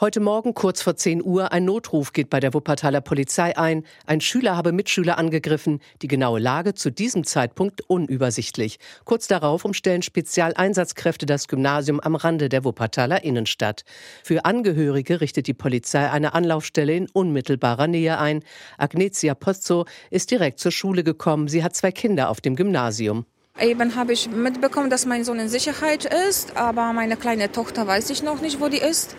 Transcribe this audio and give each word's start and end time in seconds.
Heute 0.00 0.20
Morgen 0.20 0.54
kurz 0.54 0.80
vor 0.80 0.96
10 0.96 1.22
Uhr 1.22 1.52
ein 1.52 1.66
Notruf 1.66 2.14
geht 2.14 2.30
bei 2.30 2.40
der 2.40 2.54
Wuppertaler 2.54 3.02
Polizei 3.02 3.58
ein. 3.58 3.84
Ein 4.06 4.22
Schüler 4.22 4.56
habe 4.56 4.72
Mitschüler 4.72 5.18
angegriffen. 5.18 5.78
Die 6.00 6.08
genaue 6.08 6.40
Lage 6.40 6.72
zu 6.72 6.90
diesem 6.90 7.24
Zeitpunkt 7.24 7.82
unübersichtlich. 7.86 8.78
Kurz 9.04 9.26
darauf 9.26 9.66
umstellen 9.66 10.00
Spezialeinsatzkräfte 10.00 11.26
das 11.26 11.48
Gymnasium 11.48 12.00
am 12.00 12.14
Rande 12.14 12.48
der 12.48 12.64
Wuppertaler 12.64 13.24
Innenstadt. 13.24 13.84
Für 14.24 14.46
Angehörige 14.46 15.20
richtet 15.20 15.46
die 15.48 15.52
Polizei 15.52 16.10
eine 16.10 16.32
Anlaufstelle 16.32 16.96
in 16.96 17.06
unmittelbarer 17.10 17.86
Nähe 17.86 18.18
ein. 18.18 18.42
Agnetia 18.78 19.34
Pozzo 19.34 19.84
ist 20.10 20.30
direkt 20.30 20.60
zur 20.60 20.72
Schule 20.72 21.04
gekommen. 21.04 21.46
Sie 21.46 21.62
hat 21.62 21.76
zwei 21.76 21.92
Kinder 21.92 22.30
auf 22.30 22.40
dem 22.40 22.56
Gymnasium. 22.56 23.26
Eben 23.60 23.94
habe 23.94 24.14
ich 24.14 24.30
mitbekommen, 24.30 24.88
dass 24.88 25.04
mein 25.04 25.24
Sohn 25.24 25.38
in 25.38 25.48
Sicherheit 25.50 26.06
ist, 26.28 26.56
aber 26.56 26.94
meine 26.94 27.16
kleine 27.16 27.52
Tochter 27.52 27.86
weiß 27.86 28.08
ich 28.08 28.22
noch 28.22 28.40
nicht, 28.40 28.58
wo 28.60 28.68
die 28.68 28.78
ist. 28.78 29.14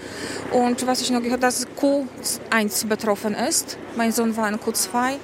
Und 0.52 0.88
was 0.88 1.02
ich 1.02 1.12
noch 1.12 1.22
gehört, 1.22 1.44
dass 1.44 1.68
Q1 1.68 2.88
betroffen 2.88 3.36
ist. 3.36 3.78
Mein 3.96 4.12
Sohn 4.12 4.36
war 4.36 4.50
in 4.50 4.56
Q2. 4.56 5.18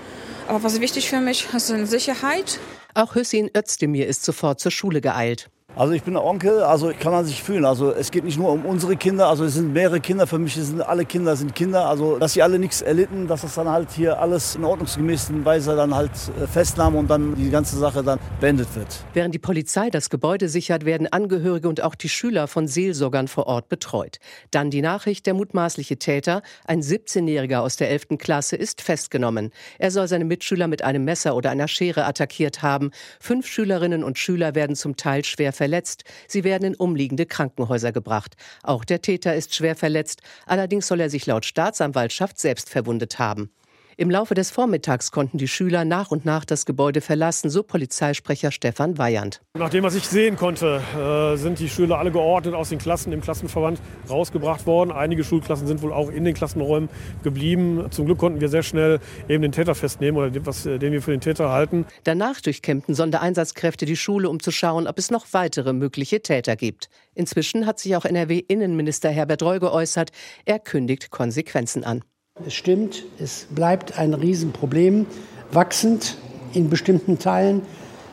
Aber 0.47 0.63
was 0.63 0.79
wichtig 0.79 1.09
für 1.09 1.19
mich 1.19 1.47
ist 1.51 1.69
in 1.71 1.87
Sicherheit. 1.87 2.59
Auch 2.93 3.15
Hüssin 3.15 3.49
Özdemir 3.55 4.07
ist 4.07 4.23
sofort 4.23 4.59
zur 4.59 4.71
Schule 4.71 5.01
geeilt. 5.01 5.49
Also 5.77 5.93
ich 5.93 6.01
bin 6.01 6.15
der 6.15 6.25
Onkel, 6.25 6.63
also 6.63 6.91
kann 6.99 7.11
man 7.11 7.23
sich 7.23 7.43
fühlen. 7.43 7.63
Also 7.63 7.91
es 7.91 8.09
geht 8.09 8.23
nicht 8.23 8.39
nur 8.39 8.51
um 8.51 8.65
unsere 8.65 8.95
Kinder, 8.95 9.27
also 9.27 9.45
es 9.45 9.53
sind 9.53 9.73
mehrere 9.73 9.99
Kinder. 9.99 10.25
Für 10.25 10.39
mich 10.39 10.55
sind 10.55 10.81
alle 10.81 11.05
Kinder 11.05 11.35
sind 11.35 11.53
Kinder. 11.53 11.87
Also 11.87 12.17
dass 12.17 12.33
sie 12.33 12.41
alle 12.41 12.57
nichts 12.57 12.81
erlitten, 12.81 13.27
dass 13.27 13.41
das 13.41 13.53
dann 13.53 13.69
halt 13.69 13.91
hier 13.91 14.19
alles 14.19 14.55
in 14.55 14.63
ordnungsgemäßen 14.63 15.45
Weise 15.45 15.75
dann 15.75 15.93
halt 15.93 16.09
äh, 16.41 16.47
festnahmen 16.47 16.97
und 16.97 17.11
dann 17.11 17.35
die 17.35 17.51
ganze 17.51 17.77
Sache 17.77 18.01
dann 18.01 18.17
beendet 18.41 18.75
wird. 18.75 18.87
Während 19.13 19.35
die 19.35 19.39
Polizei 19.39 19.91
das 19.91 20.09
Gebäude 20.09 20.49
sichert, 20.49 20.83
werden 20.83 21.05
Angehörige 21.05 21.69
und 21.69 21.83
auch 21.83 21.93
die 21.93 22.09
Schüler 22.09 22.47
von 22.47 22.67
Seelsorgern 22.67 23.27
vor 23.27 23.45
Ort 23.45 23.69
betreut. 23.69 24.17
Dann 24.49 24.71
die 24.71 24.81
Nachricht, 24.81 25.27
der 25.27 25.35
mutmaßliche 25.35 25.99
Täter, 25.99 26.41
ein 26.65 26.81
17-Jähriger 26.81 27.59
aus 27.59 27.75
der 27.75 27.91
11. 27.91 28.17
Klasse, 28.17 28.55
ist 28.55 28.81
festgenommen. 28.81 29.51
Er 29.77 29.91
soll 29.91 30.07
seine 30.07 30.25
Mitschüler 30.25 30.67
mit 30.67 30.83
einem 30.83 31.05
Messer 31.05 31.35
oder 31.35 31.51
einer 31.51 31.67
Schere 31.67 32.05
attackiert 32.05 32.63
haben. 32.63 32.89
Fünf 33.19 33.45
Schülerinnen 33.45 34.03
und 34.03 34.17
Schüler 34.17 34.55
werden 34.55 34.75
zum 34.75 34.97
Teil 34.97 35.23
schwer 35.23 35.53
verletzt 35.53 35.66
verletzt. 35.67 36.05
Sie 36.29 36.45
werden 36.45 36.63
in 36.63 36.75
umliegende 36.75 37.25
Krankenhäuser 37.25 37.91
gebracht. 37.91 38.37
Auch 38.63 38.85
der 38.85 39.01
Täter 39.01 39.35
ist 39.35 39.53
schwer 39.53 39.75
verletzt. 39.75 40.21
Allerdings 40.45 40.87
soll 40.87 41.01
er 41.01 41.09
sich 41.09 41.25
laut 41.25 41.43
Staatsanwaltschaft 41.43 42.39
selbst 42.39 42.69
verwundet 42.69 43.19
haben. 43.19 43.51
Im 43.99 44.11
Laufe 44.11 44.35
des 44.35 44.51
Vormittags 44.51 45.11
konnten 45.11 45.39
die 45.39 45.47
Schüler 45.47 45.83
nach 45.83 46.11
und 46.11 46.23
nach 46.23 46.45
das 46.45 46.67
Gebäude 46.67 47.01
verlassen, 47.01 47.49
so 47.49 47.63
Polizeisprecher 47.63 48.51
Stefan 48.51 48.99
Weyand. 48.99 49.41
Nach 49.57 49.71
dem, 49.71 49.83
was 49.83 49.95
ich 49.95 50.07
sehen 50.07 50.35
konnte, 50.37 50.83
äh, 50.95 51.35
sind 51.35 51.57
die 51.57 51.67
Schüler 51.67 51.97
alle 51.97 52.11
geordnet 52.11 52.53
aus 52.53 52.69
den 52.69 52.77
Klassen 52.77 53.11
im 53.11 53.21
Klassenverband 53.21 53.81
rausgebracht 54.07 54.67
worden. 54.67 54.91
Einige 54.91 55.23
Schulklassen 55.23 55.65
sind 55.65 55.81
wohl 55.81 55.91
auch 55.91 56.11
in 56.11 56.25
den 56.25 56.35
Klassenräumen 56.35 56.89
geblieben. 57.23 57.87
Zum 57.89 58.05
Glück 58.05 58.19
konnten 58.19 58.39
wir 58.39 58.49
sehr 58.49 58.61
schnell 58.61 58.99
eben 59.27 59.41
den 59.41 59.51
Täter 59.51 59.73
festnehmen 59.73 60.21
oder 60.21 60.45
was, 60.45 60.67
äh, 60.67 60.77
den 60.77 60.93
wir 60.93 61.01
für 61.01 61.09
den 61.09 61.21
Täter 61.21 61.49
halten. 61.49 61.87
Danach 62.03 62.39
durchkämmten 62.39 62.93
Sondereinsatzkräfte 62.93 63.87
die 63.87 63.97
Schule, 63.97 64.29
um 64.29 64.39
zu 64.39 64.51
schauen, 64.51 64.85
ob 64.85 64.99
es 64.99 65.09
noch 65.09 65.25
weitere 65.31 65.73
mögliche 65.73 66.21
Täter 66.21 66.55
gibt. 66.55 66.89
Inzwischen 67.15 67.65
hat 67.65 67.79
sich 67.79 67.95
auch 67.95 68.05
NRW-Innenminister 68.05 69.09
Herbert 69.09 69.41
Reul 69.41 69.59
geäußert. 69.59 70.11
Er 70.45 70.59
kündigt 70.59 71.09
Konsequenzen 71.09 71.83
an. 71.83 72.03
Es 72.45 72.53
stimmt, 72.53 73.03
es 73.19 73.47
bleibt 73.49 73.97
ein 73.97 74.13
Riesenproblem, 74.13 75.05
wachsend 75.51 76.17
in 76.53 76.69
bestimmten 76.69 77.19
Teilen, 77.19 77.61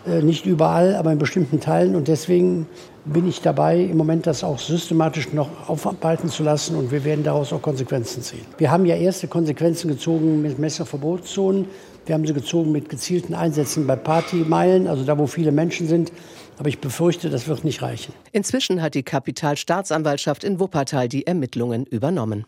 äh, 0.06 0.22
nicht 0.22 0.46
überall, 0.46 0.94
aber 0.96 1.12
in 1.12 1.18
bestimmten 1.18 1.60
Teilen. 1.60 1.94
Und 1.94 2.08
deswegen 2.08 2.66
bin 3.04 3.28
ich 3.28 3.42
dabei, 3.42 3.80
im 3.80 3.96
Moment 3.96 4.26
das 4.26 4.42
auch 4.42 4.58
systematisch 4.58 5.32
noch 5.32 5.68
aufarbeiten 5.68 6.28
zu 6.28 6.42
lassen 6.42 6.76
und 6.76 6.90
wir 6.90 7.04
werden 7.04 7.22
daraus 7.22 7.52
auch 7.52 7.60
Konsequenzen 7.60 8.22
ziehen. 8.22 8.46
Wir 8.56 8.70
haben 8.70 8.86
ja 8.86 8.96
erste 8.96 9.28
Konsequenzen 9.28 9.88
gezogen 9.88 10.40
mit 10.40 10.58
Messerverbotszonen. 10.58 11.66
Wir 12.06 12.14
haben 12.14 12.26
sie 12.26 12.34
gezogen 12.34 12.72
mit 12.72 12.88
gezielten 12.88 13.34
Einsätzen 13.34 13.86
bei 13.86 13.96
Partymeilen, 13.96 14.86
also 14.86 15.04
da, 15.04 15.18
wo 15.18 15.26
viele 15.26 15.52
Menschen 15.52 15.86
sind. 15.86 16.12
Aber 16.58 16.68
ich 16.68 16.78
befürchte, 16.78 17.30
das 17.30 17.48
wird 17.48 17.64
nicht 17.64 17.82
reichen. 17.82 18.14
Inzwischen 18.32 18.80
hat 18.80 18.94
die 18.94 19.02
Kapitalstaatsanwaltschaft 19.02 20.44
in 20.44 20.60
Wuppertal 20.60 21.08
die 21.08 21.26
Ermittlungen 21.26 21.84
übernommen. 21.86 22.46